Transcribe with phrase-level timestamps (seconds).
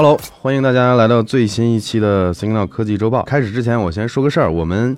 [0.00, 3.24] Hello，欢迎大家来到最新一期的 Signal 科技周报。
[3.24, 4.96] 开始之前，我先说个事儿，我们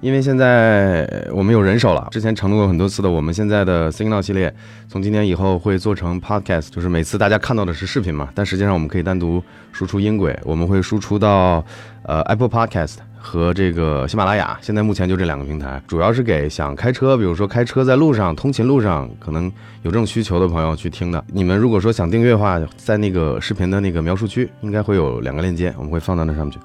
[0.00, 4.52] 因为现在我们有人手了，之前承诺过很多次的，我们现在的 Signal 系列
[4.88, 9.40] 从今天以后会做成 Podcast，就是每次大家看到的是视频嘛，但实际上我们可以单独
[9.70, 11.64] 输出音轨，我们会输出到
[12.02, 12.96] 呃 Apple Podcast。
[13.20, 19.44] 和这个喜马拉雅，现在目前就这两个平台，主要是给想开车，比如说开车在路上、通勤路上，可能
[19.82, 21.22] 有这种需求的朋友去听的。
[21.28, 26.58] 你们如果说想订阅的话，在那个视频的那个描述区，应该会有两个链接，我们会放到那上面去。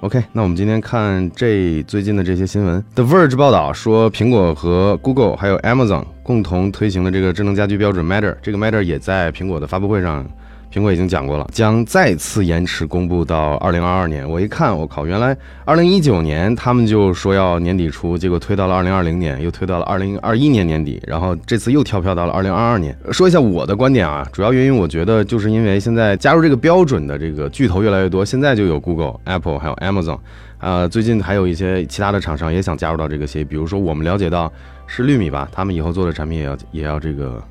[0.00, 2.82] OK，那我们今天看这最近的这些新闻。
[2.94, 10.26] The Verge 报道说，苹果和 Google 还有 Amazon 共同推行的这个智能家居标准 Matter，这个 Matter 也在苹果的发布会上。
[10.72, 14.28] 苹果已经讲过了，将再次延迟公布到二零二二年。
[14.28, 22.96] 我一看，我靠，原来二零一九年他们就说要年底出，结果推到了二零二零年，又推到了二零二一年年底，然后这次又跳票到了二零二二年。
[23.10, 30.20] 说一下我的观点啊，主要原因我觉得就是因为现在加入这个标准的这个巨头越来越多，现在就有 Google、Apple 还有 Amazon，
[30.60, 34.52] 呃，最近还有一些其他的厂商也想加入到这个协议，比如说我们了解到
[34.86, 37.42] 是绿米吧，他们以后做的产品也要也要这个。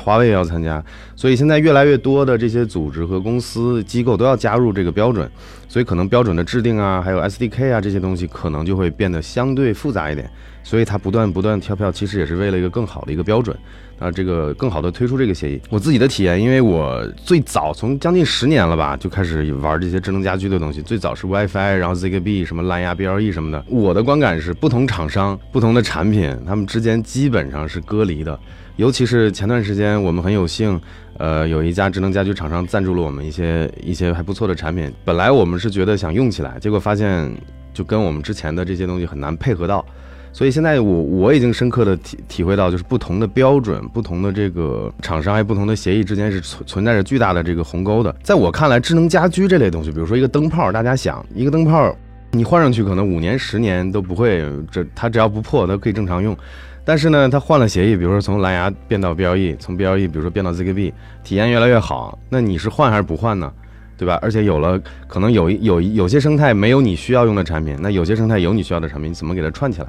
[0.00, 0.82] 华为也要参加，
[1.14, 5.30] 所以现在越来越多的这些组织和公司机构都要加入这个标准，
[5.68, 10.28] 所以可能标准的制定啊，还有 SDK 啊这些东西可能就会变得相对复杂一点，
[10.64, 13.56] 所以它不断不断跳票，其实也是为了一个更好的一个标准，
[14.00, 15.60] 啊，这个更好的推出这个协议。
[15.68, 28.36] 我自己的体验，因为我最早从将近十年了吧，就开始玩这些智能家居的东西，最早是 WiFi，然后 Zigbee 什么蓝牙 BLE 什么的，我的观感是不同厂商、不同的产品，它们之间基本上是隔离的。
[28.76, 30.80] 尤其是前段时间，我们很有幸，
[31.18, 34.90] 呃，有一家智能家居厂商赞助了我们一些一些还不错的产品。
[35.04, 37.30] 本来我们是觉得想用起来，结果发现
[37.74, 39.84] 就跟我们之前的这些东西很难配合到。
[40.32, 48.14] 所以现在我我已经深刻的体体会到，就是不同的标准、不同的这个厂商还有不同的协议之间是存存在着巨大的这个鸿沟的。
[48.22, 51.94] 在我看来，智能家居这类东西，比如说一个灯泡，大家想一个灯泡，
[52.30, 56.36] 你换上去可能五年、十年都不会，这它只要不破，它可以正常用。
[56.84, 60.92] 但是呢，它换了协议，比如说从蓝牙变到 BLE，从 BLE 比如说变到 Zigbee，
[61.22, 62.18] 体验越来越好。
[62.28, 63.52] 那你是换还是不换呢？
[64.00, 64.18] 对吧？
[64.22, 69.88] 而且有了可能有有有些生态没有你需要用的产品，那有些生态有你需要的产品，你怎么给它串起来？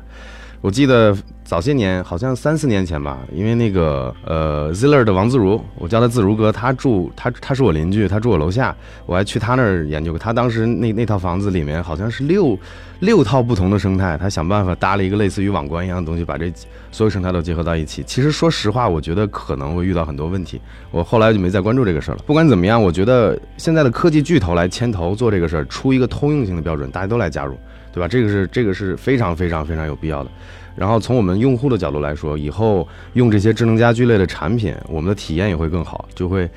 [0.61, 8.75] 我记得早些年，好像三四年前吧，因为那个呃 Ziller 的王自如，我叫他自如哥，他住他他是我邻居，他住我楼下，
[9.07, 10.19] 我还去他那儿研究过。
[10.19, 12.55] 他当时那那套房子里面好像是六
[12.99, 16.53] 六套不同的生态，他想办法搭了一个类似于网关一样的东西，把这
[16.91, 18.03] 所有生态都结合到一起。
[18.05, 20.61] 其实说实话，我觉得可能会遇到很多问题，
[20.91, 22.21] 我后来就没再关注这个事儿了。
[22.27, 27.57] 不管怎么样，我觉得现在的科技巨头来牵头做这个事儿，出一个通用性的标准，大家都来加入。
[27.91, 28.07] 对吧？
[28.07, 30.29] 这个是这个是非常非常非常有必要的。
[30.75, 36.49] 然后从我们用户的角度来说，以后用这些智能家居类的产品，我们的体验也会更好，就会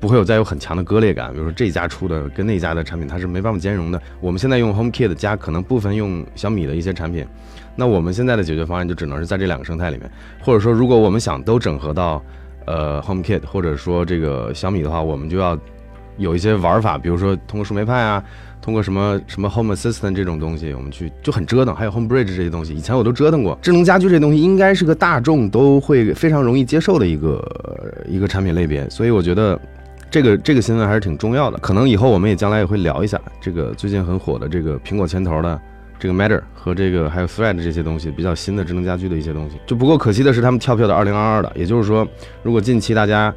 [0.00, 1.32] 不会有再有很强的割裂感。
[1.32, 4.02] 比如说这家出的跟那家的产品，它是没办法兼容的。
[4.20, 7.24] 我们现在用 HomeKit 加可能部分用小米的一些产品，
[7.76, 10.10] 那我们现在的解决方案就只能是在这两个生态里面，
[10.40, 12.20] 或者说如果我们想都整合到
[12.66, 15.56] 呃 HomeKit 或者说这个小米的话，我们就要
[16.18, 18.22] 有一些玩法，比如说通过树莓派啊。
[18.62, 21.74] 通过什么什么 Home Assistant 这种东西，我们去就很折腾。
[21.74, 23.58] 还有 Home Bridge 这些东西，以前我都折腾过。
[23.60, 29.60] 智能家居这东西应该是个大众都会非常容易接受的一个一个产品类别，所以我觉得
[30.08, 31.58] 这个这个新闻还是挺重要的。
[31.58, 35.60] 可能以后我们也将来也会聊一下这个最近很火的这个苹果牵头的
[35.98, 39.56] 这个 Matter 和这个还有 Thread 这些东西比较新的智能家居的一些东西。
[39.66, 42.06] 就不过可惜的是，他们跳票到二零二二的，也就是说，
[42.44, 43.34] 如果近期大家。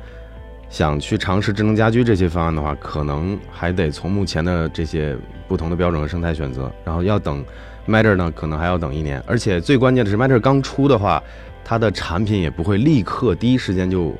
[0.70, 5.16] 想去尝试智能家居这些方案的话，可能还得从目前的这些
[5.48, 7.44] 不同的标准和生态选择，然后要等
[7.88, 9.24] Matter 呢，可能还要等一年。
[9.26, 11.22] 而且最关键的是，Matter 刚出的话，
[11.64, 14.14] 它的产品也不会立刻第一时间就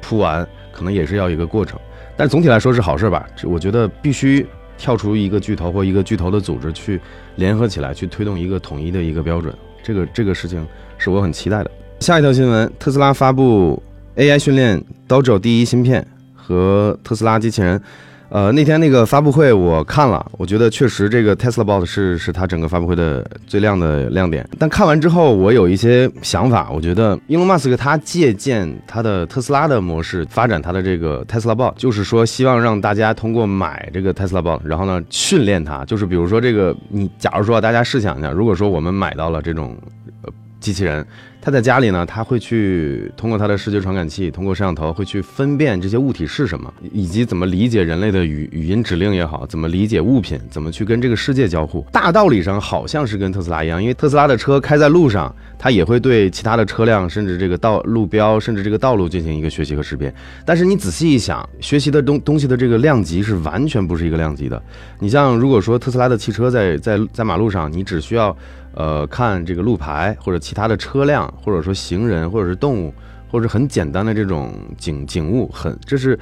[0.00, 1.78] 铺完，可能也是要一个过程。
[2.16, 3.26] 但总体来说是好事吧？
[3.44, 4.44] 我觉得必须
[4.76, 7.00] 跳出一个巨头或一个巨头的组织去
[7.36, 9.54] 联合起来，去推动一个统一的一个标准。
[9.82, 10.66] 这个这个事情
[10.98, 11.70] 是我很期待的。
[12.00, 13.80] 下一条新闻，特斯拉发布。
[14.14, 17.80] AI 训练 Dojo 第一芯片和特斯拉机器人，
[18.28, 24.46] 呃，那天那个发布会我看了，我觉得确实这个 Tesla Bot 是是它整个发布会的最亮的亮点。
[24.58, 39.74] 但看完之后，我有一些想法，我觉得 Elon Musk 他借鉴他的特斯拉的模式发展他的这个 Tesla Bot，就是说希望让大家通过买这个 Tesla Bot，然后呢训练它，就是比如说这个你假如说大家试想一下，如果说我们买到了这种
[40.22, 40.30] 呃
[40.60, 41.06] 机器人。
[41.44, 51.84] 他在家里呢，他会去通过他的视觉传感器，通过摄像头会去分辨这些物体是什么，以及怎么理解人类的语语音指令也好，怎么理解物品，怎么去跟这个世界交互。
[51.90, 60.14] 大道理上好像是跟特斯拉一样，因为特斯拉的车开在路上，它也会对其他的车辆，甚至这个道路标，甚至这个道路进行一个学习和识别。
[60.46, 64.62] 但是你仔细一想，学习的东东西的这个量级是完全不是一个量级的。
[65.00, 68.36] 你像如果说特斯拉的汽车在在在马路上，你只需要。
[68.74, 72.94] 呃，看这个路牌或者其他的车辆，或者说行人，或者是动物，
[73.30, 76.18] 或者很简单的这种景景物，很这是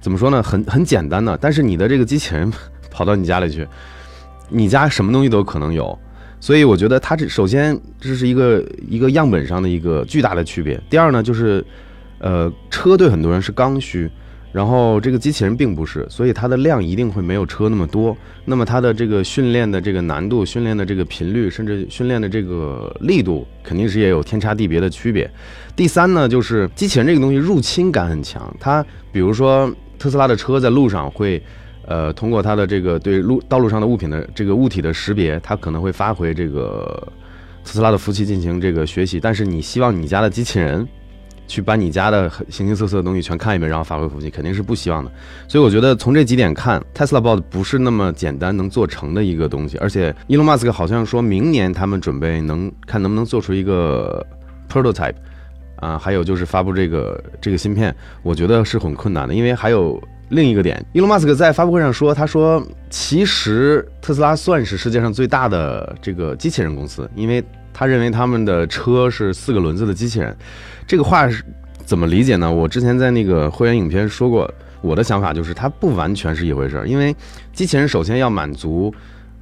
[0.00, 0.42] 怎么说呢？
[0.42, 1.38] 很 很简单的。
[1.38, 2.50] 但是你的这个机器人
[2.90, 3.66] 跑到你家里去，
[4.48, 5.96] 你家什么东西都可能有。
[6.40, 10.80] 所以我觉得它这首先这是一个一个样本上的一个巨大的区别。
[10.90, 11.64] 第二呢，就是
[12.18, 14.10] 呃，车对很多人是刚需。
[14.52, 18.14] 然后这个机器人并不是，所以它的量一定会没有车那么多。
[18.44, 25.30] 那么它的这个训练的这个难度、训练的这个频率，甚至训练的这个力度，肯定是也有天差地别的区别。
[25.74, 28.54] 第三呢，就是机器人这个东西入侵感很强。
[28.60, 31.42] 它比如说特斯拉的车在路上会，
[31.86, 37.10] 呃，通过它的这个对路道路上的物品的这个物体的识别，它可能会发回这个
[37.64, 39.18] 特斯拉的服务器进行这个学习。
[39.18, 40.86] 但是你希望你家的机器人。
[41.52, 45.12] 去把你家的形形色色的东西全看一遍，然后发回服务器，肯定是不希望的。
[45.46, 49.76] 所以我觉得从这几点看，Tesla Bot 不是那么简单能做成的一个东西。
[49.76, 54.26] 而且，Elon Musk 好像说明年他们准备能看能不能做出一个
[54.66, 55.12] prototype，
[55.76, 59.34] 啊，还有就是发布这个这个芯片，我觉得是很困难的。
[59.34, 70.36] 因为还有另一个点，Elon Musk 在发布会上说，他说其实特斯拉算是世界上最大的这个机器人公司，因为他认为他们的车是四个轮子的机器人。
[70.86, 71.42] 这个话是
[71.84, 72.52] 怎么理解呢？
[72.52, 76.88] 我之前在那个会员影片说过，我的想法就是它不完全是一回事儿。
[76.88, 77.14] 因为
[77.52, 78.92] 机器人首先要满足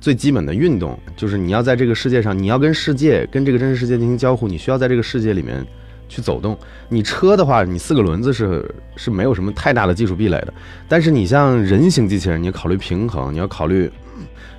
[0.01, 5.65] 最基本的运动，就是你要在这个世界上，你要跟世界、跟这个真实世界进行交互，你需要在这个世界里面
[6.09, 6.57] 去走动。
[6.89, 10.55] 你车的话，你四个轮子是是没有什么太大的技术壁垒的。
[10.89, 13.91] 但是你像人形机器人，你要考虑平衡，你要考虑。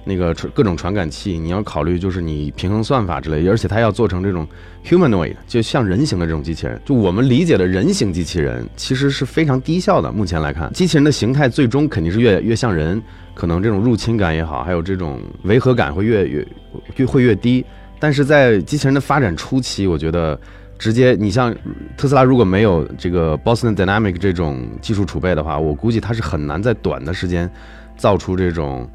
[0.04, 4.48] 那个传各种传感器，你要考虑就是你平衡算法之类，而且它要做成这种
[4.84, 6.82] humanoid，就像人形的这种机器人。
[6.84, 10.12] 就我们理解的人形机器人，其实是非常低效的。
[10.12, 13.00] 目前来看，机器人的形态最终肯定是越越像人，
[13.36, 16.48] 可能这种入侵感也好，还有这种违和感会越越
[16.96, 17.64] 越会越低。
[18.00, 20.40] 但是在机器人的发展初期，我觉得
[20.80, 21.56] 直接你像
[21.96, 27.48] 特斯拉如果没有这个 Boston Dynamic 这种技术储备的话，我估计它是很难在短的时间
[27.96, 28.90] 造出这种。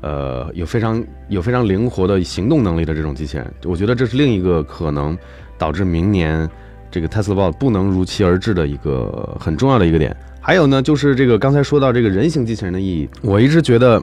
[0.00, 5.16] 呃，有非常有非常灵活的行动能力的这种机器人，我觉得这是另一个可能
[5.56, 6.48] 导致明年
[6.90, 10.16] 这个 Tesla Bot 不能如期而至的一个很重要的一个点。
[10.40, 14.00] 还有呢，就是这个刚才说到这个人形机器人的意义，我一直觉得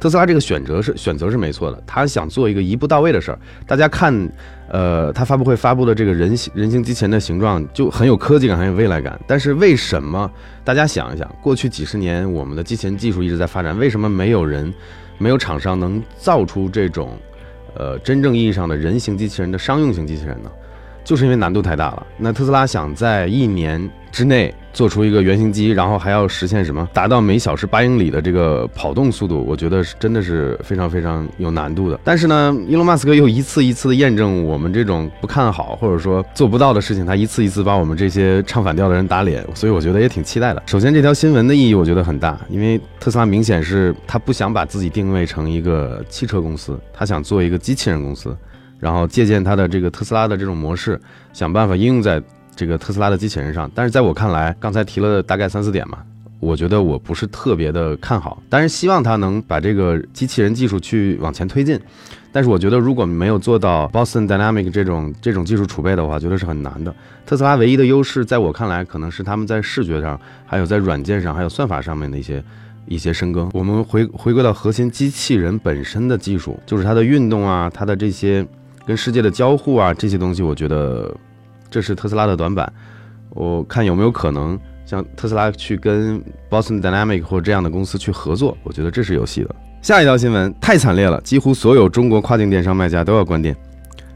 [0.00, 3.38] 特斯拉这个选择是选择是没错的，他想做一个一步到位的事儿。
[3.66, 4.14] 大家看，
[4.68, 9.20] 呃，他发布会发布的这个人形人形机器人的形状就很有科技感，很有未来感。
[9.26, 10.30] 但是为什么
[10.62, 14.72] 大家想一想，过去几十年我们的机器人技术一直在发展，为什么没有人？
[15.18, 17.16] 没有厂商能造出这种，
[17.74, 20.50] 呃，真正意义上的人形机器人的商用型机器人呢？
[21.04, 22.06] 就是因为难度太大了。
[22.16, 26.88] 那特斯拉想在一年之内做出一个原型机，然后还要实现什么？
[26.92, 31.98] 达到每小时八英里的这个跑动速度，我觉得是真的是非常非常有难度的。
[32.02, 39.44] 但是呢，伊隆马斯克又一次一次的验证我们这种不看好或者说做不到的事情，他一次一次把我们这些唱反调的人打脸。
[39.54, 40.62] 所以我觉得也挺期待的。
[40.66, 48.34] 首先，这条新闻的意义我觉得很大，因为特斯拉明显是他不想把自己定位成一个汽车公司，他想做一个机器人公司。
[48.78, 51.00] 然后借鉴它的这个特斯拉的这种模式，
[51.32, 52.22] 想办法应用在
[52.54, 53.70] 这个特斯拉的机器人上。
[53.74, 55.98] 但是在我看来，刚才提了大概三四点嘛，
[56.38, 58.42] 我觉得我不是特别的看好。
[58.48, 61.80] 但是希望它能把这个机器人技术去往前推进。
[62.30, 66.92] 但是我觉得如果没有做到 Boston Dynamic 这种这种技术储备的话，觉得是很难的。
[67.24, 72.42] 特斯拉唯一的优势，在我看来，可能是他们在视觉上，还有在软件上，还有算法上面的一些
[72.86, 73.48] 一些深耕。
[73.54, 78.46] 我们回回归到核心机器人本身的技术，就是它的运动啊，它的这些。
[78.86, 81.14] 跟世界的交互啊，这些东西，我觉得
[81.70, 82.70] 这是特斯拉的短板。
[83.30, 89.54] 我看有没有可能像特斯拉去跟 Boston Dynamic 或这样的公司去合作，我觉得这是有戏的。
[89.82, 93.56] 下一条新闻太惨烈了，几乎所有中国跨境电商卖家都要关店。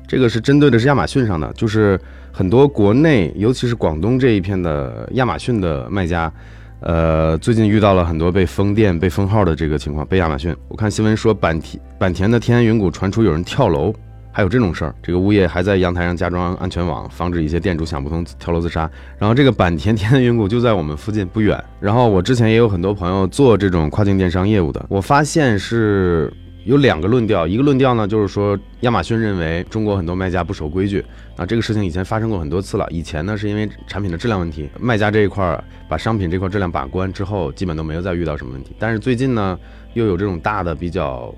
[0.06, 2.00] 这个是针对的是亚马逊上的，就是
[2.32, 6.32] 很多国内，尤其是广东这一片的亚马逊的卖家，
[6.80, 10.06] 呃，最近遇到了很多被封店、被封号的这个情况。
[10.06, 13.92] 被亚马逊，我看新闻说坂田坂田的天安云谷传出有人跳楼。
[14.38, 18.88] 还有这种事儿，这个物业还在阳台上加装安全网，防止一些店主想不通跳楼自杀。
[19.18, 21.60] 然后这个坂田天安云谷就在我们附近不远。
[21.80, 26.32] 然后我之前也有很多朋友做这种跨境电商业务的，我发现是
[26.64, 31.04] 有两个论调，一个论调呢就是说亚马逊认为中国很多卖家不守规矩，
[31.36, 32.86] 啊，这个事情以前发生过很多次了。
[32.90, 38.70] 以前呢是因为产品的质量问题，卖家这一块儿把商品这块质量把关之后，基本都没有再遇到什么问题。
[38.78, 39.58] 但是最近呢
[39.94, 41.34] 又有这种大的比较。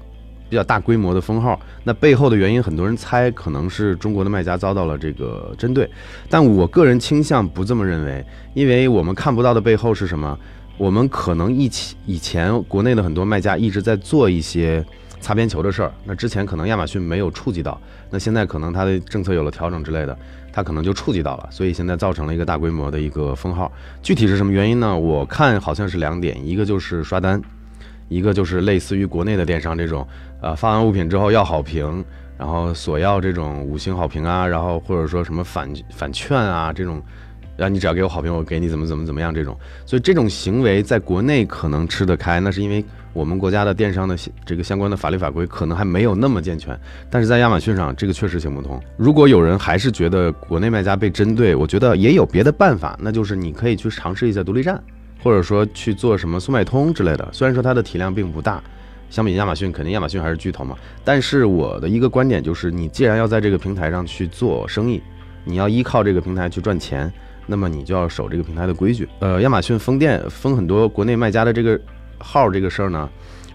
[0.51, 5.89] 比较大规模的封号，那背后的原因，很多人猜可能是中国的卖家遭到了这个针对，
[6.29, 10.37] 但我个人倾向不这么认为，因为我们看不到的背后是什么？
[10.77, 14.85] 我们可能一起以前国内的很多卖家一直在做一些
[15.21, 17.79] 擦边球的事儿，那之前可能亚马逊没有触及到，
[18.11, 20.19] 那现在可能它的政策有了调整之类的，
[20.51, 23.71] 它可能就触及到了，所以现在造成了一个大规模的一个封号。
[24.03, 24.99] 具体是什么原因呢？
[24.99, 27.41] 我看好像是两点，一个就是刷单。
[28.11, 30.07] 一个就是类似于国内的电商这种，
[30.43, 32.05] 呃，发完物品之后要好评，
[32.37, 37.01] 然后索要这种五星好评啊，然后或者说什么返返券啊这种，
[37.57, 39.57] 啊，你只要给我好评，我给你怎么怎么怎么样这种。
[39.87, 46.77] 所以这种行为在国内可能吃得开，那是因为我们国家的电商的这个相关的法律法规可能还没有那么健全。
[47.09, 48.81] 但是在亚马逊上，这个确实行不通。
[48.97, 54.83] 如果有人还是觉得国内卖家被针对，我觉得也有别的办法，那就是你可以去尝试一下独立站。
[55.23, 58.63] 或者说去做什么速卖通之类的，虽然说它的体量并不大，
[59.11, 60.77] 相比亚马逊，肯定亚马逊还是巨头嘛。
[61.05, 65.03] 但是我的一个观点就是，你既然要在这个平台上去做生意，
[65.45, 67.13] 你要依靠这个平台去赚钱，
[67.47, 69.07] 那么你就要守这个平台的规矩。
[69.19, 71.79] 呃，亚马逊封店封很多国内卖家的这个
[72.19, 73.09] 号这个事儿呢，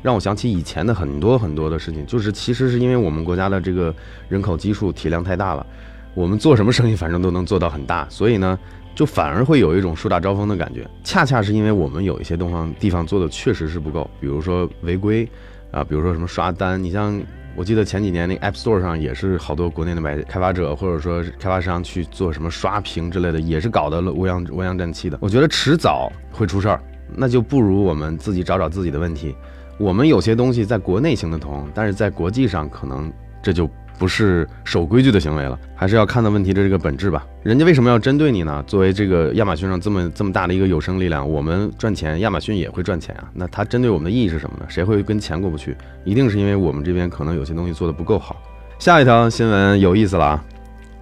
[0.04, 3.94] 让我想起以前的很多很多的事情，就是其实是因为我们国家的这个
[4.30, 5.66] 人口基数体量太大了，
[6.14, 8.60] 我们做什么生意反正都能做到很大，所以呢。
[8.96, 15.28] 就反而会有一种树大招风的感觉，恰恰是因为我们有一些地方地方做的确实是不够，比如说违规
[15.70, 16.82] 啊，比如说什么刷单。
[16.82, 17.22] 你像
[17.58, 25.18] 我记得前几年那 App Store 上也是好多国内的买开发者或者说开发商去做什么刷屏之类的，也是搞得了乌泱乌泱战气的。
[25.22, 26.82] 我觉得迟早会出事儿，
[27.14, 29.36] 那就不如我们自己找找自己的问题。
[29.78, 33.12] 我们有些东西在国内行得通，但是在国际上可能
[33.44, 33.70] 这就。
[33.98, 37.26] 不是守规矩的行为了，还是要看到问题的这个本质吧。
[37.44, 38.64] 人家为什么要针对你呢？
[38.68, 43.30] 作为这个亚马逊上这么这么大的一个有生力量，我们赚钱，亚马逊也会赚钱啊。
[43.34, 44.66] 那他针对我们的意义是什么呢？
[44.68, 45.76] 谁会跟钱过不去？
[46.04, 48.42] 一定是因为我们这边可能有些东西做的不够好。
[48.80, 50.44] 下一条新闻有意思了啊，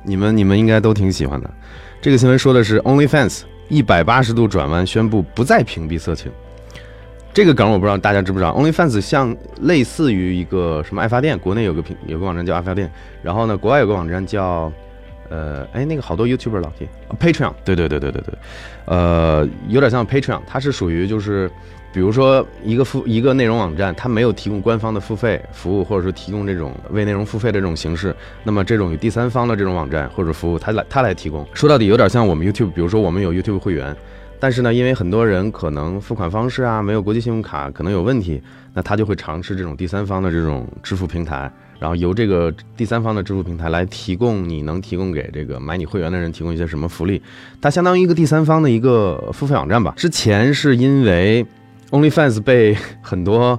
[0.04, 1.50] 你们你们应该都挺喜欢的。
[2.02, 6.32] 这个新闻说的是 OnlyFans 一百八十度转弯，宣布不再屏蔽色情。
[7.34, 12.88] 这个梗我不知道大家知不知道，OnlyFans 像类似于一个什么爱发电，国内有个平有个网站叫爱发电，
[13.24, 14.72] 然后呢，国外有个网站叫，
[15.30, 16.88] 呃，哎，那个好多 YouTuber 老提
[17.20, 18.36] Patreon，对对对对对对，
[18.86, 21.50] 呃，有点像 Patreon，它是属于就是，
[21.92, 33.96] 比如说一个付一个内容网站，它没有提供官方的付费服务，或者说提供这种为内容付费的这种形式，那么这种与第三方的这种网站或者服务，它来它来提供，说到底有点像我们 YouTube，比如说我们有 YouTube 会员。
[34.44, 38.42] 但是呢，因为很多人可能付款方式啊没有国际信用卡，可能有问题，
[38.74, 47.22] 那他就会尝试这种第三方的这种支付平台，然后由这个第三方的支付平台来提供你能提供给这个买你会员的人提供一些什么福利，
[47.62, 49.94] 它相当于一个第三方的一个付费网站吧。
[49.96, 51.46] 之前是因为
[51.92, 53.58] OnlyFans 被很多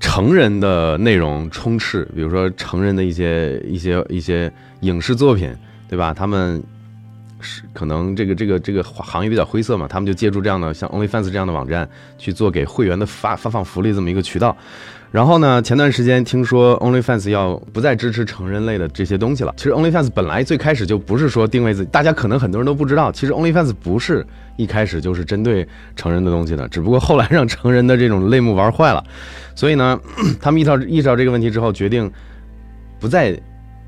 [0.00, 5.54] 成人的内容充斥，比如说成人的一些一些一些影视作品，
[5.88, 6.12] 对吧？
[6.12, 6.60] 他们。
[7.42, 14.56] 是可能这个这个这个行业比较灰色嘛，他们就借助这样的像 OnlyFans 这样的网站去做给会员的发发放福利这么一个渠道。
[15.10, 19.52] 然后呢，前段时间听说 OnlyFans 要不再支持成人类的这些东西了。
[19.58, 29.04] 其实 OnlyFans 本来最开始就不是说定位自己，大家可能很多人都不知道，其实 OnlyFans 不是一开始就是针对成人的东西的，只不过后来让成人的这种类目玩坏了，
[29.54, 30.00] 所以呢，
[30.40, 32.10] 他们意识到意识到这个问题之后，决定
[32.98, 33.38] 不再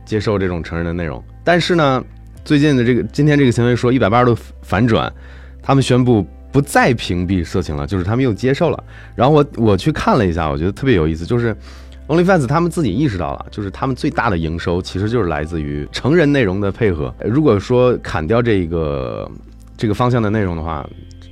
[0.05, 1.25] 接受这种成人的内容。
[1.43, 2.05] 但是呢。
[2.45, 5.11] 最近的这个今天这个新闻说一百八十度反转，
[5.63, 8.85] 他们宣布不再屏蔽色情了，就是他们又接受了。
[9.15, 11.57] 然后我我去看了一下，我觉得特别有意思，就是
[12.07, 17.13] OnlyFans 他们自己意识到了，就是他们最大的营收其实就是来自于成人内容的配合。
[17.25, 19.27] 如果说砍掉这个
[19.79, 20.87] 这个方向的内容的话，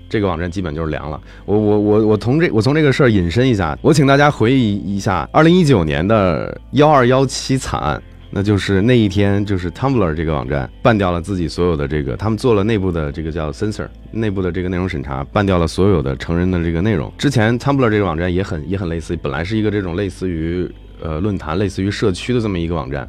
[0.09, 1.21] 这个网站基本就是凉了。
[1.45, 8.02] 我我我我从这我从这个事儿引申一下，我请大家回忆一下二零一九年的幺二幺七惨案。
[8.34, 17.12] 那就是那一天，就是 Tumblr 这个网站办掉了自己所有的这个，他们做了内部的这个叫 censor，内部的这个内容审查，办掉了所有的成人的这个内容。
[17.18, 20.66] 之前 Tumblr 这个网站也很也很类似，本来是一个这种类似于
[21.02, 23.06] 呃论坛、类似于社区的这么一个网站，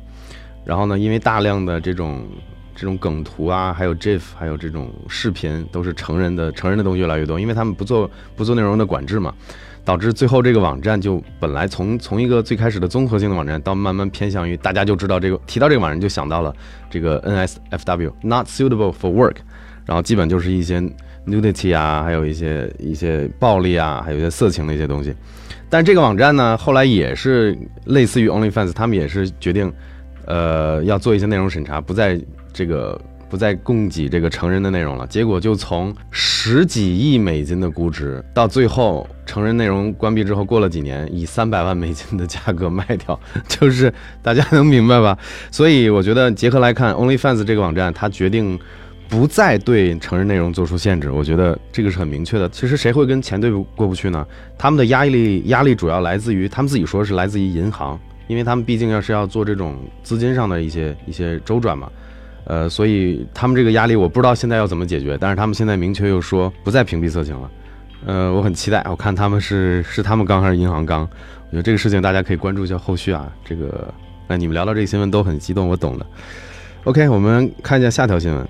[0.65, 2.27] 然后呢，因为大量的这种
[2.75, 9.33] 这种梗图啊，还有 GIF，还有这种视频都是成人的，成人的东西越来越多，因为他们不做不做内容的管制嘛。
[9.85, 16.55] 导致最后这个网站就本来从从一个最开始的综合性的网站，到慢慢偏向于大家就知道这个提到这个网站就想到了
[16.89, 19.35] 这个 NSFW not suitable for work，
[19.85, 20.81] 然后基本就是一些
[21.25, 25.13] nudity 啊，还有一些一些暴力啊，还有一些色情的一些东西。
[25.69, 29.73] 但这个网站呢，后来也是类似于 OnlyFans，他们也是决定，
[30.25, 32.19] 呃，要做一些内容审查，不再
[32.53, 32.99] 这个
[33.33, 35.07] 不再供给这个成人的内容了。
[35.07, 45.17] 结果就从十几亿美金的估值，到最后成人内容关闭之后，过了几年，以三百万美金的价格卖掉， 就是大家能明白吧？
[45.49, 48.59] 所以我觉得结合来看，OnlyFans 这个网站，它决定。
[49.09, 52.49] 不再对成人内容做出限制，我觉得这个是很明确的。
[52.49, 54.25] 其实谁会跟钱对过不去呢？
[54.57, 61.91] 他们的压力压力主要来自于他们自己说是来自于银行，因为他们毕竟要是要做这种资金上的一些一些周转嘛，
[62.45, 65.17] 呃，所以他们这个压力我不知道现在要怎么解决。
[65.19, 67.51] 但是他们现在明确又说不再屏蔽色情了，
[68.05, 71.01] 呃，我很期待，我看他们是是他们刚还是银行刚？
[71.01, 73.31] 我觉得这个事情大家可以关注一下后续啊。
[73.45, 73.93] 这个，
[74.27, 76.05] 那你们聊到这个新闻都很激动，我懂的。
[76.85, 78.47] OK，我们看一下下条新闻。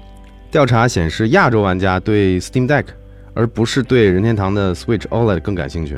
[0.50, 2.86] 调查显示，亚洲玩家对 Steam Deck
[3.34, 5.98] 而不是对任天堂的 Switch OLED 更感兴趣。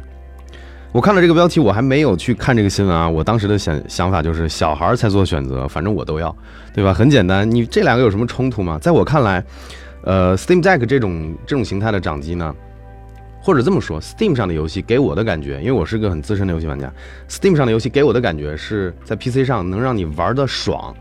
[0.95, 3.09] 我看了这个标题，我还没有去看这个新闻啊。
[3.09, 6.33] 我当时的想想法就是，小孩才做选择，反正我都要，
[6.73, 6.93] 对吧？
[6.93, 8.79] 很简单，你这两个有什么冲突吗？
[8.79, 9.43] 在我看来，
[10.05, 12.55] 呃，Steam Deck 这种这种形态的掌机呢，
[13.41, 16.89] 或者这么说，Steam 上的游戏给我的感觉，因为我是个很资深的游戏玩家
[17.27, 20.95] ，Steam 上的游戏给我的感觉是在 PC 上能让你玩的爽。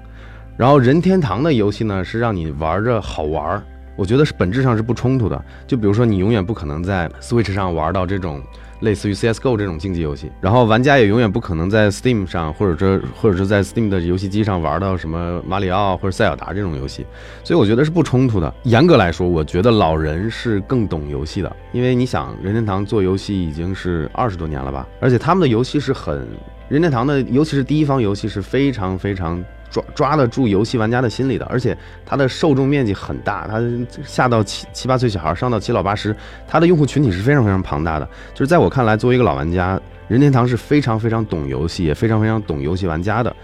[0.57, 3.63] 然后任天堂的游戏呢，是让你玩着好玩儿，
[3.95, 5.41] 我觉得是本质上是不冲突的。
[5.69, 8.43] 就比如说，你永远不可能在 Switch 上玩到这种
[8.81, 17.07] 类似于 CS:GO 这种竞技游戏，然后玩家也永远不可能在 Steam 上，或者说或者是在 Steam 的游戏机上玩到什么马里奥或者塞尔达这种游戏。
[17.43, 18.53] 所以我觉得是不冲突的。
[18.65, 26.27] 严格来说，我觉得老人是更懂游戏的，因为你想，任天堂做游戏已经是二十多年了吧，而且他们的游戏是很
[26.69, 29.43] 任天堂的，尤其是第一方游戏是非常非常。
[29.75, 31.77] 抓抓得住游戏玩家的心理的，而且
[32.07, 33.61] 它的受众面积很大，它
[34.05, 36.15] 下到七七八岁小孩，上到七老八十，
[36.47, 38.09] 它的用户群体是非常非常庞大的。
[38.33, 43.35] 就是在我看来，作为一个老玩家，任天堂是非常非常懂游戏，也非常非常懂游戏玩家的。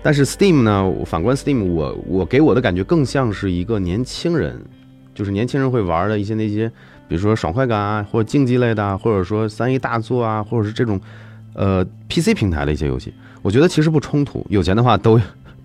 [0.00, 4.62] 但是 Steam 呢，反观 Steam，我我给我的感觉更像是一个年轻人，
[5.12, 6.70] 就是年轻人会玩的一些那些，
[7.08, 11.00] 比如说爽快感啊，或者竞技类的，或者说三 A 大作啊，或者是这种
[11.54, 13.12] 呃 PC 平台的一些游戏。
[13.42, 15.20] 我觉得其实不冲突，有钱的话都。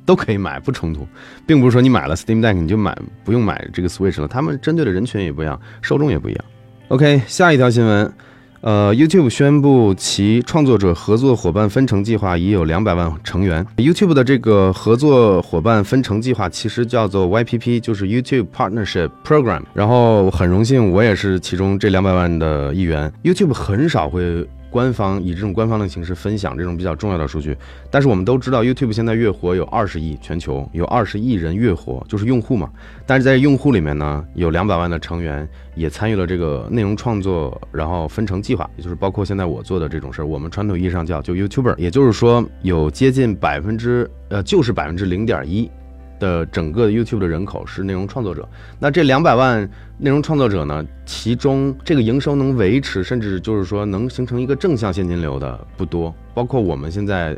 [0.06, 1.08] 都可以买，不冲突，
[1.46, 4.28] 并不是说你买了 Steam Deck 你就买不用买这个 Switch 了。
[4.28, 6.46] 他们针对的人群也不一样，受众也不一样。
[6.90, 8.14] OK，下一条新闻，
[8.62, 13.66] 呃，YouTube 宣布其创作者合作伙伴分成计划已有两百万成员。
[13.78, 19.64] YouTube 的这个合作伙伴分成计划其实叫做 YPP，就是 YouTube Partnership Program。
[19.74, 23.12] 然后很荣幸，我也是其中这两百万的一员。
[23.24, 24.48] YouTube 很少会。
[24.76, 27.56] 官方以这种官方的形式分享这种比较重要的数据，
[27.90, 32.70] 但是我们都知道，YouTube 现在月活有二十亿，全球有二十亿人月活，就是用户嘛。
[33.06, 45.72] 但是在用户里面呢，有两百万的成员也参与了这个内容创作，然后分成计划，也就是包括现在我做的这种事儿，我们传统意义上叫就 YouTuber，也就是说有接近百分之呃，就是百分之零点一。
[46.20, 48.48] 的整个 YouTube 的人口是内容创作者，
[48.80, 50.86] 那这两百万内容创作者呢？
[51.06, 57.38] 其中这个营收能维持，甚至就是说能形成一个正向现金流的不多，包括我们现在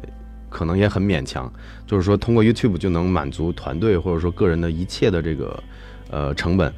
[0.49, 1.51] 可能也很勉强，
[1.85, 5.63] 就是说通过 YouTube 就能满足团队或者说个人的一切的这个
[6.09, 6.73] 呃成本。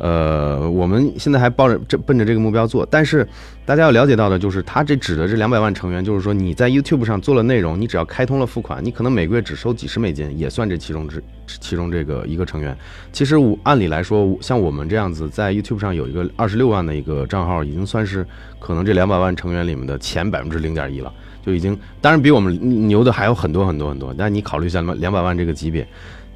[0.00, 3.26] 呃，我们现在还抱着这奔着这个目标做，但是
[3.66, 12.74] 大家要了解到的就是，他这指的这两百万成员，就是说你在 YouTube 上做了内容，你只要开通了付款，你可能每个月只收几十美金，也算这其中之其中这个一个成员。
[13.12, 18.26] 其实我按理来说，像我们这样子在 YouTube 上有一个二十六万的一个账号，已经算是
[18.58, 21.12] 可能这两百万成员里面的前百分之零点一了，
[21.44, 24.14] 就已经当然比我们牛的还有很多很多很多。
[24.16, 25.86] 但你考虑一下，两百万这个级别，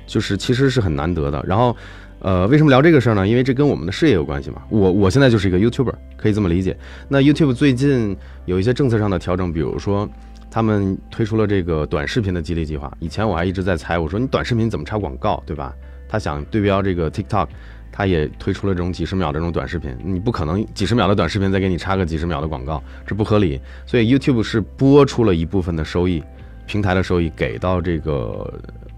[0.06, 1.44] 就是其实是很难得的。
[1.46, 1.76] 然后。
[2.20, 3.28] 呃，为什么聊这个事儿呢？
[3.28, 4.62] 因为这跟我们的事业有关系嘛。
[4.70, 6.74] 我我现在就是一个 YouTuber，可以这么理解。
[7.06, 10.08] 那 YouTube 最近有一些政策上的调整，比如说
[10.50, 12.90] 他们推出了这个短视频的激励计划。
[12.98, 15.74] 以前我还一直在猜，我说你短视频怎么插广告，对吧？
[16.08, 17.46] 他想对标这个 TikTok，
[17.92, 19.94] 他也推出了这种几十秒的这种短视频。
[20.02, 23.60] 你不可能几十秒的短视频再给你插个几十秒的广告，这不合理。
[23.84, 26.24] 所以 YouTube 是播出了一部分的收益，
[26.64, 28.50] 平台的收益给到这个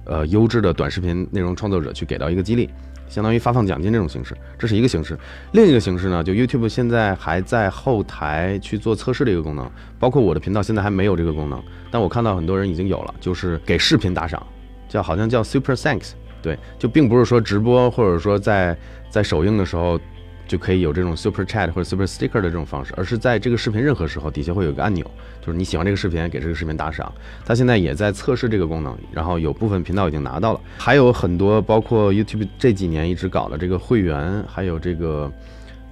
[0.07, 2.71] 呃优质的短视频内容创作者去给到一个激励。
[3.09, 5.17] 相当于发放奖金这种形式，这是一个形式。
[5.53, 14.45] 另一个形式呢，就 YouTube 现在还在后台去做测试的一个功能，包括我的频道现在还没有这个功能，但我看到很多人已经有了，就是给视频打赏，
[14.89, 18.77] 叫好像叫 Super Thanks，对，就并不是说直播或者说在
[19.09, 20.01] 在首映的时候。
[20.47, 25.05] 就可以有这种 super chat 或者 super sticker 的这种方式，而是在这个视频任何时候底下会有一个按钮，
[25.41, 27.13] 就是你喜欢这个视频，给这个视频打赏。
[27.45, 35.31] 它现在也在测试这个功能，然后有部分频道已经拿到了，还有很多包括 YouTube 这几年一直搞的这个会员，还有这个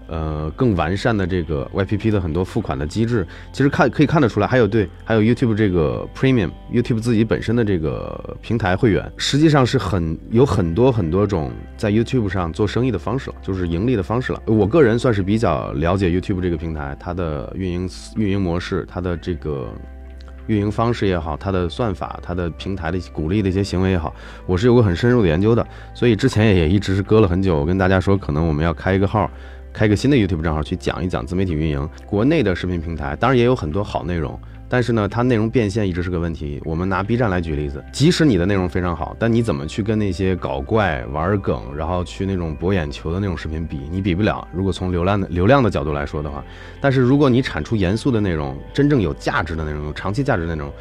[0.07, 14.43] 呃更完善的这个 YPP 的很多付款的机制，其实看可以看得出来，还有对，还有 YouTube 这个 Premium，YouTube 自己本身的这个平台会员，实际上是很有很多很多种在 YouTube 上做生意的方式了，就是盈利的方式了。
[14.47, 19.69] 我个人算是比较了解 YouTube 这个平台，它的运营运营模式，它的这个。
[20.47, 24.15] 运营方式也好，它的算法，它的平台的鼓励的一些行为也好，
[24.45, 25.67] 我是有个很深入的研究的。
[25.95, 27.57] 所以之前也一直是搁了很久。
[27.57, 29.31] 我跟大家说，可能我们要开一个号，
[29.75, 31.91] 开个新的 YouTube 账号去讲一讲自媒体运营。
[32.07, 34.39] 国内的视频平台当然也有很多好内容。
[34.67, 36.61] 但是呢，它内容变现一直是个问题。
[36.65, 43.79] 我们拿 B 站来举例子，即使你的内容非常好，但你怎么去跟那些搞怪、玩梗，然后去那种博眼球的那种视频比？
[43.91, 44.47] 你比不了。
[44.53, 46.43] 如果从流量的流量的角度来说的话，
[46.81, 50.73] 但是如果你产出严肃的内容，真正有价值的内容，长期价值的内容，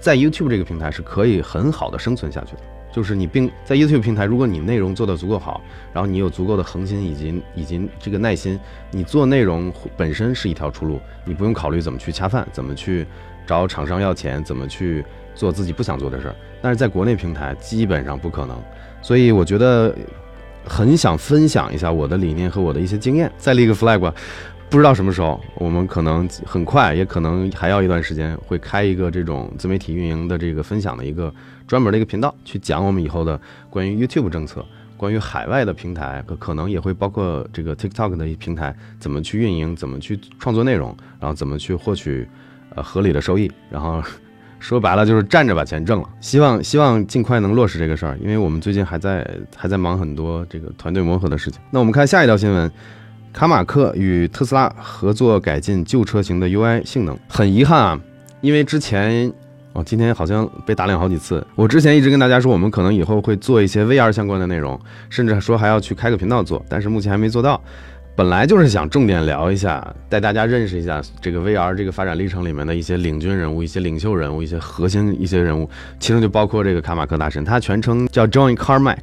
[0.00, 2.62] 在 YouTube 这个平台是可以很好的生存下去的。
[2.92, 5.60] 就是你并在 YouTube 平台，如果你内容做得足够好，
[5.92, 8.58] 然后你有足够的恒心以及以及这个耐心，
[8.90, 13.06] 你做内容本身是一条出路，你不用考虑怎么去恰饭，怎么去
[13.46, 16.34] 找厂商要钱，怎么去做自己不想做的事儿。
[16.60, 18.56] 但是在国内平台基本上不可能，
[19.02, 19.94] 所以我觉得
[20.64, 24.14] 很想分享一下我的理念和我的一些经验，再立个 flag 吧。
[24.68, 31.32] 不知道什么时候，我们可能很快，也可能还要一段时间，会开一个这种自媒体运营的这个分享的一个
[31.70, 42.28] 专门的一个频道，去讲我们以后的关于 YouTube 政策，关于海外的平台，可可能也会包括这个 TikTok 的平台怎么去运营，怎么去创作内容，然后怎么去获取
[42.74, 44.02] 呃合理的收益，然后
[44.58, 46.08] 说白了就是站着把钱挣了。
[46.20, 51.60] 希望希望尽快能落实这个事儿，因为我们最近还在还在忙很多这个团队磨合的事情。
[51.70, 52.68] 那我们看下一条新闻。
[53.32, 57.16] 卡马克与特斯拉合作改进旧车型的 UI 性能。
[57.28, 58.00] 很遗憾啊，
[58.40, 59.32] 因为之前
[59.72, 61.46] 哦，今天好像被打脸好几次。
[61.54, 64.78] 我之前一直跟大家说，我们可能以后会做一些 VR 相关的内容，
[65.08, 67.60] 甚至说还要去开个频道做，但是目前还没做到。
[68.16, 78.98] 本来就是想重点聊一下，带大家认识一下这个 VR 这个发展历程里面的一些领军人物、一些领袖人物、一些核心一些人物，其中就包括这个卡马克大神，他全称叫 John Carmack。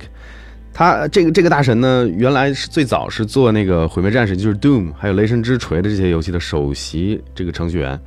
[0.73, 7.99] 他这个这个大神呢，原来是最早是做那个毁灭战士，就是 Doom，还有雷神之锤的这些游戏的首席这个程序员，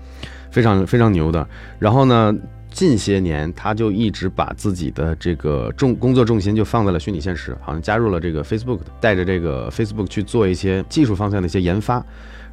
[0.51, 1.47] 非常非常牛的。
[1.79, 2.35] 然后呢，
[2.71, 12.05] 近些年他就一直把自己的这个重工作重心就放在了虚拟现实，好像加入了这个 Facebook，带着这个 Facebook 去做一些技术方向的一些研发，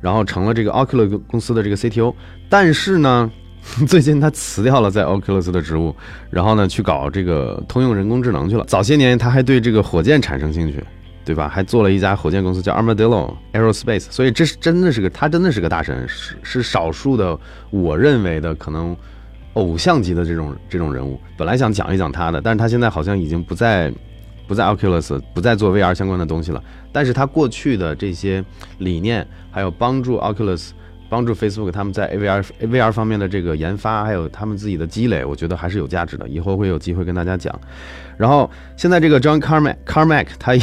[0.02, 2.14] 然后成了这个 Oculus 公司的这个 CTO。
[2.50, 3.32] 但是呢。
[3.86, 5.94] 最近他辞掉了在 Oculus 的职务，
[6.30, 8.64] 然后呢去搞这个通用人工智能去了。
[8.66, 10.82] 早些年他还对这个火箭产生兴趣，
[11.28, 11.50] 对吧？
[11.50, 14.08] 还做了一家火箭公司叫 Armadillo Aerospace。
[14.10, 17.38] 所以这是真的是个他真的是个大神，是是少数的
[17.70, 18.96] 我认为的可能
[19.56, 21.20] 偶像级的这种这种人物。
[21.38, 23.92] 本来想讲一讲他的，但是他现在好像已经不在
[24.48, 26.64] 不在 Oculus，不再做 VR 相关的东西了。
[26.94, 28.42] 但是他过去的这些
[28.78, 30.70] 理念，还有帮助 Oculus。
[31.10, 36.28] 帮助 Facebook 他们在 AVR AVR 方面的这个研发，还有他们自己的积累，我觉得还是有价值的。
[36.28, 37.58] 以后会有机会跟大家讲。
[38.18, 40.54] 然后现在这个 John Carmack Carmack 他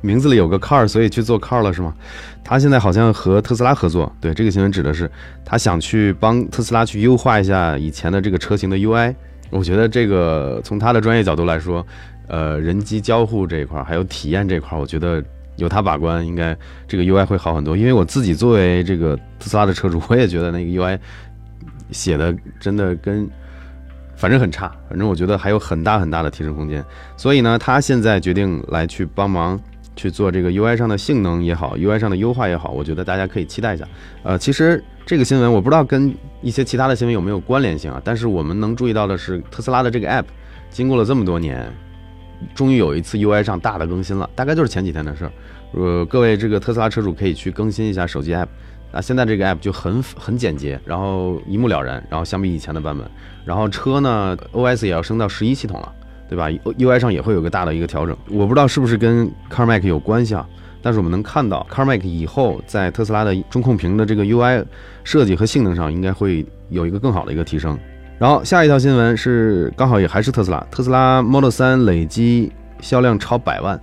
[0.00, 1.94] 名字里有个 car，所以去做 car 了是吗？
[2.42, 4.10] 他现在好像和特斯拉合作。
[4.20, 5.10] 对，这个新闻指的是
[5.44, 9.14] 他想去帮特斯拉去优化一下以前的这个车型的 UI。
[9.50, 11.86] 我觉得这个从他的专业角度来说，
[12.28, 15.22] 呃，人机交互这一块还有体验这块，我觉得。
[15.56, 16.56] 有他把关，应该
[16.88, 17.76] 这个 UI 会好很多。
[17.76, 20.98] 因为我自己作为这个特斯拉的车主，我也觉得那个 UI
[21.90, 23.28] 写的真的跟
[24.16, 26.82] 反正很差，反正我觉得还有很大很大的提升空间。
[27.14, 29.60] 所以呢，他现在决定来去帮忙
[30.00, 33.86] 去做这个 UI 上的性能也好，UI 上的优化也好，我觉得大家可以期待一下。
[34.22, 40.24] 呃，其实这个新闻我不知道跟一些其他的新闻有没有关联性啊，但是我们能注意到的是，特斯拉的这个 App
[40.70, 41.70] 经过了这么多年。
[42.54, 45.32] 终于有一次 UI 上大的更新了，大概就是前几天的事儿。
[45.72, 48.48] 呃，各位这个特斯拉车主可以去更新一下手机 App。
[48.90, 52.02] 那现在这个 App 就很很简洁，然后一目了然。
[52.08, 53.06] 然后相比以前的版本，
[53.44, 55.94] 然后车呢 OS 也要升到十一系统了，
[56.30, 58.16] 对吧？UI 上也会有个大的一个调整。
[58.30, 60.48] 我不知道是不是跟 CarMac 有关系啊？
[60.80, 64.64] 但是我们能看到 CarMac 以后在特斯拉的中控屏的这个 UI
[65.02, 67.76] 设计和性能上，应该会有一个更好的一个提升。
[68.16, 73.80] 然后下一条新闻是刚好也还是特斯拉，特斯拉 Model 3累计销量超百万，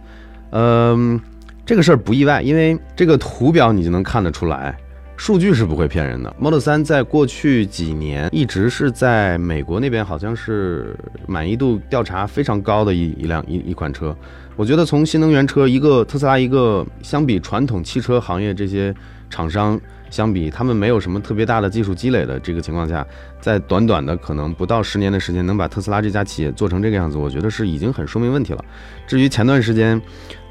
[0.52, 1.20] 嗯，
[1.66, 4.78] 这个事儿不意外，因为这个图表你就能看得出来，
[5.18, 6.34] 数据是不会骗人的。
[6.40, 10.96] Model 3在过去几年一直是在美国那边好像是
[11.28, 14.16] 满意度调查非常高的一一辆一一款车。
[14.56, 18.96] 我觉得从新能源车一个特斯拉一个相比传统汽车行业这些
[19.30, 19.80] 厂商。
[20.10, 23.06] 相比他们没有什么特别大的技术积累的这个情况下，
[23.42, 28.64] 在短短的可能不到十年的时间，能把特斯拉这家企业做成这个样子，我觉得是已经很说明问题了。
[29.06, 30.02] 至于前段时间，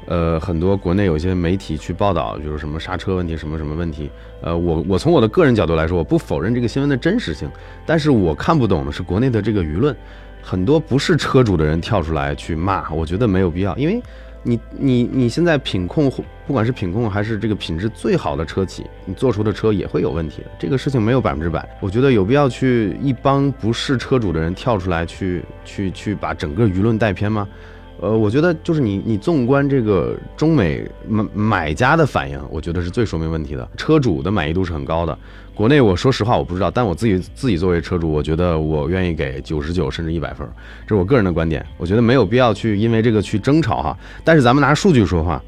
[0.07, 4.09] 呃，很多国内有些媒体去报道，就是什么刹车问题，什么什么问题。
[4.41, 7.49] 呃，我我从我的个人角度来说，我不否认这个新闻的真实性，
[7.85, 9.95] 但是我看不懂的是国内的这个舆论，
[10.41, 14.01] 很多不是车主的人跳出来去骂，我觉得没有必要，因为
[14.43, 16.09] 你你你现在品控，
[16.45, 27.45] 不管是品控还是这个品质最好的车企，你做出的车也会有问题的，这个事情没有百分之百，我觉得有必要去一帮不是车主的人跳出来去去去把整个舆论带偏吗？
[27.99, 33.67] 呃，我觉得就是你，你纵观这个中美买买家的反应，我觉得是最说明问题的。
[33.75, 35.17] 车主的满意度是很高的。
[35.55, 40.47] 国内我说实话我不知道，但我自己 自己作为车主，我觉得我愿意给九十九甚至一百分，
[40.85, 41.65] 这是我个人的观点。
[41.77, 43.97] 我觉得没有必要去因为这个去争吵哈。
[44.23, 45.41] 但是咱们拿数据说话，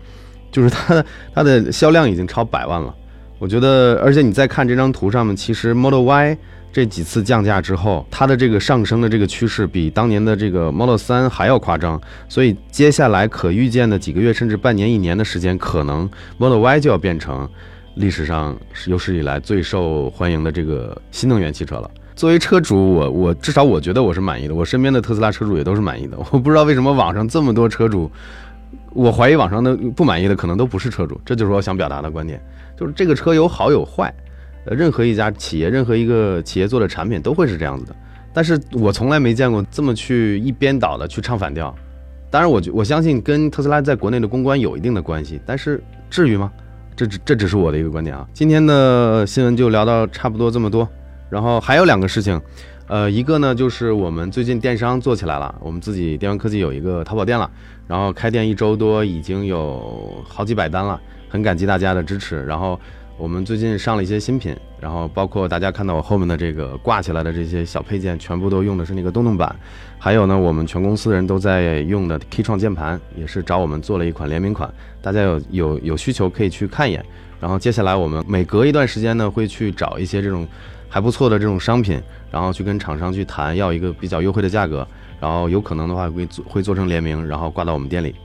[0.51, 2.95] 就是它的它的销量已经超百万了。
[3.37, 6.37] 我觉得，而且你再看这张图上面，其实 Model Y。
[6.71, 17.49] 这几次降价之后，它的这个上升的这个趋势比当年的这个 Model 3还要夸张，所以接下来可预见的几个月甚至半年、一年的时间，可能 Model Y 就要变成
[17.95, 18.55] 历史上
[18.85, 21.89] 有史以来最受欢迎的这个新能源汽车了。
[22.15, 26.17] 作为车主，我我至少我觉得我是满意的，我身边的特斯拉车主也都是满意的。
[26.31, 28.11] 我不知道为什么网上这么多车主，
[28.93, 32.39] 我怀疑网上的不满意的可能都不是车主，这就是我想表达的观点，
[32.77, 34.13] 就是这个车有好有坏。
[34.75, 37.95] 任何一家企业，任何一个企业做的产品都会是这样子的，
[38.33, 41.75] 但是我从来没见过这么去一边倒的去唱反调。
[42.31, 46.51] 当然，我我相信跟特斯拉在国内的公关有一定的关系，但是至于吗？
[46.95, 48.27] 这只这只是我的一个观点啊。
[48.33, 50.87] 今天的新闻就聊到差不多这么多，
[51.29, 52.39] 然后还有两个事情，
[52.87, 57.49] 呃，一个呢就是我们最近电商做起来了，我们自己电玩科技有一个淘宝店了，
[57.87, 62.79] 然后开店一周多，已经有好几百单了，很感激大家的支持，然后。
[63.19, 69.53] 我们最近上了一些新品，然后包括大家看到我后面的这个挂起来的这些小配件，全部都用的是那个洞洞板。
[69.97, 74.73] 还有呢，我们全公司的人都在用的 K 创键盘，也是找我们做了一款联名款。
[75.01, 77.05] 大家有有有需求可以去看一眼。
[77.41, 80.47] 然后接下来我们每隔一段时间呢，会去找一些这种
[80.87, 82.01] 还不错的这种商品，
[82.31, 84.87] 然后去跟厂商去谈，要一个比较优惠的价格，
[85.19, 88.15] 然后有可能的话会做会做成联名，然后挂到我们店里。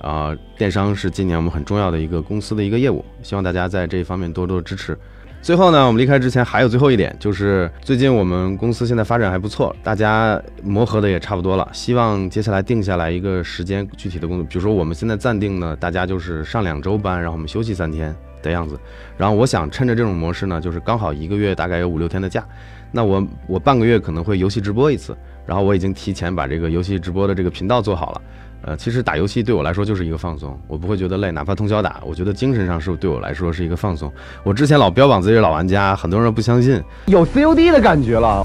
[0.00, 4.96] 啊，电商是今年我们很重要的一个公司的一个业务，希望大家在这一方面多多支持。
[5.42, 18.78] 最后呢，我们离开之前还有最后一点，就是最近我们公司现在发展还不错，大家磨合的也差不多了，希望接下来定下来一个时间具体的工作，比如说我们现在暂定呢，大家就是上两周班，然后我们休息三天的样子。
[19.16, 22.46] 然后我想趁着这种模式呢，就是刚好一个月大概有五六天的假，
[22.92, 28.20] 那我我半个月可能会游戏直播一次，然后我已经提前把这个游戏直播的这个频道做好了。
[28.62, 34.12] 呃，其实打游戏对我来说就是一个放松，我不会觉得累，哪怕通宵打，我觉得精神上是对我来说是一个放松。
[34.42, 38.44] 我之前老标榜自己是老玩家，很多人不相信，有 COD 的感觉了，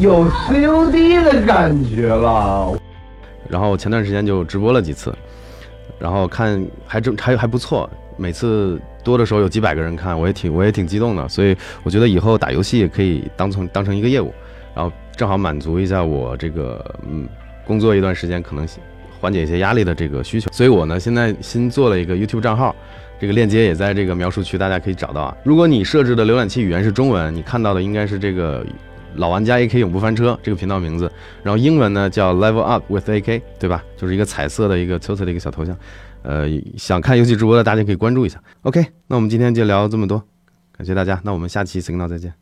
[0.00, 2.72] 有 COD 的感觉了。
[3.48, 5.14] 然后前段时间就直播了几次，
[5.98, 11.28] 然后看还真还还不错，每次多的时候有几百个人看，我也挺我也挺激动的。
[11.28, 14.32] 所以我觉得以后打游戏也可以当成当成一个业务，
[14.74, 17.28] 然后正好满足一下我这个嗯。
[17.68, 18.66] 工作一段时间，可能
[19.20, 22.74] 缓解一些压力的这个需求，所以我呢现在新做了一个 YouTube 账号，
[23.20, 25.36] 这个链接也在这个描述区，大家可以找到啊。
[25.44, 28.64] 如果你设置的浏览器语言是中文，你看到的应该是这个
[29.16, 31.10] 老玩家 AK 永不翻车这个频道名字，
[31.42, 33.84] 然后英文呢叫 Level Up with AK，对吧？
[33.96, 35.76] 就是一个彩色的一个彩色的一个小头像，
[36.22, 38.40] 呃，想看游戏直播的大家可以关注一下。
[38.62, 40.22] OK，那我们今天就聊这么多，
[40.76, 42.38] 感谢大家，那我们下期 Signal 再见。